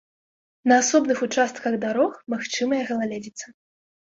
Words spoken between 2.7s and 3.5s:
галаледзіца.